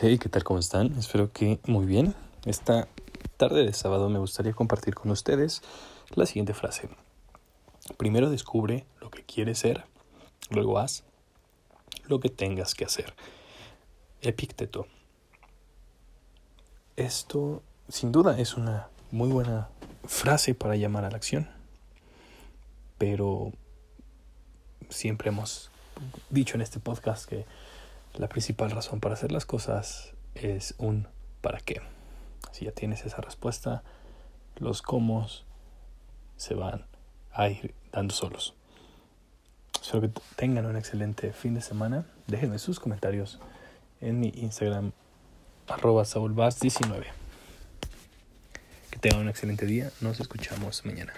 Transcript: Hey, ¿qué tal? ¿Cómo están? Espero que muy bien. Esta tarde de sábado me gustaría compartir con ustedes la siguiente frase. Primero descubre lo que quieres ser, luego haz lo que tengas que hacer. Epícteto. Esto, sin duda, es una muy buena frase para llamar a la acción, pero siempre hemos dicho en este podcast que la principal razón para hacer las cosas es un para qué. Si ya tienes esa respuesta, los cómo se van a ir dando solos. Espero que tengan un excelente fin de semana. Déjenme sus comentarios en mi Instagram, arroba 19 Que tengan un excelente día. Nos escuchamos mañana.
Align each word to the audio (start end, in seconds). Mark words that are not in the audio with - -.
Hey, 0.00 0.16
¿qué 0.18 0.28
tal? 0.28 0.44
¿Cómo 0.44 0.60
están? 0.60 0.96
Espero 0.96 1.32
que 1.32 1.58
muy 1.66 1.84
bien. 1.84 2.14
Esta 2.44 2.86
tarde 3.36 3.64
de 3.64 3.72
sábado 3.72 4.08
me 4.08 4.20
gustaría 4.20 4.52
compartir 4.52 4.94
con 4.94 5.10
ustedes 5.10 5.60
la 6.14 6.24
siguiente 6.24 6.54
frase. 6.54 6.88
Primero 7.96 8.30
descubre 8.30 8.86
lo 9.00 9.10
que 9.10 9.24
quieres 9.24 9.58
ser, 9.58 9.86
luego 10.50 10.78
haz 10.78 11.02
lo 12.06 12.20
que 12.20 12.28
tengas 12.28 12.76
que 12.76 12.84
hacer. 12.84 13.12
Epícteto. 14.20 14.86
Esto, 16.94 17.64
sin 17.88 18.12
duda, 18.12 18.38
es 18.38 18.54
una 18.54 18.90
muy 19.10 19.30
buena 19.30 19.68
frase 20.04 20.54
para 20.54 20.76
llamar 20.76 21.06
a 21.06 21.10
la 21.10 21.16
acción, 21.16 21.50
pero 22.98 23.52
siempre 24.90 25.30
hemos 25.30 25.72
dicho 26.30 26.54
en 26.54 26.60
este 26.60 26.78
podcast 26.78 27.28
que 27.28 27.46
la 28.14 28.28
principal 28.28 28.70
razón 28.70 29.00
para 29.00 29.14
hacer 29.14 29.32
las 29.32 29.46
cosas 29.46 30.14
es 30.34 30.74
un 30.78 31.08
para 31.40 31.58
qué. 31.60 31.80
Si 32.52 32.64
ya 32.64 32.72
tienes 32.72 33.04
esa 33.04 33.20
respuesta, 33.20 33.82
los 34.56 34.82
cómo 34.82 35.26
se 36.36 36.54
van 36.54 36.86
a 37.32 37.48
ir 37.48 37.74
dando 37.92 38.14
solos. 38.14 38.54
Espero 39.80 40.02
que 40.02 40.20
tengan 40.36 40.66
un 40.66 40.76
excelente 40.76 41.32
fin 41.32 41.54
de 41.54 41.60
semana. 41.60 42.04
Déjenme 42.26 42.58
sus 42.58 42.80
comentarios 42.80 43.38
en 44.00 44.20
mi 44.20 44.28
Instagram, 44.28 44.92
arroba 45.66 46.04
19 46.04 47.06
Que 48.90 48.98
tengan 48.98 49.22
un 49.22 49.28
excelente 49.28 49.66
día. 49.66 49.90
Nos 50.00 50.20
escuchamos 50.20 50.84
mañana. 50.84 51.12